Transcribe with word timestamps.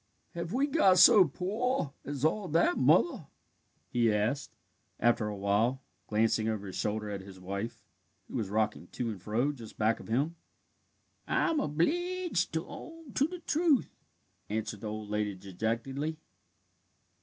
"Have 0.33 0.51
we 0.51 0.65
got 0.65 0.97
so 0.97 1.25
pore 1.27 1.93
as 2.03 2.25
all 2.25 2.47
that, 2.47 2.75
Mother?" 2.75 3.27
he 3.87 4.11
asked, 4.11 4.55
after 4.99 5.27
a 5.27 5.37
while, 5.37 5.83
glancing 6.07 6.49
over 6.49 6.65
his 6.65 6.75
shoulder 6.75 7.11
at 7.11 7.21
his 7.21 7.39
wife, 7.39 7.83
who 8.27 8.33
was 8.33 8.49
rocking 8.49 8.87
to 8.87 9.11
and 9.11 9.21
fro 9.21 9.51
just 9.51 9.77
back 9.77 9.99
of 9.99 10.07
him. 10.07 10.37
"I'm 11.27 11.59
obleeged 11.61 12.51
to 12.53 12.65
own 12.65 13.13
to 13.13 13.27
the 13.27 13.41
truth," 13.41 13.93
answered 14.49 14.81
the 14.81 14.87
old 14.89 15.09
lady 15.11 15.35
dejectedly. 15.35 16.17